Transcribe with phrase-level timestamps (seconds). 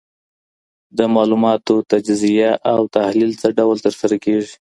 [0.97, 4.53] د معلوماتو تجزیه او تحلیل څه ډول ترسره کيږي؟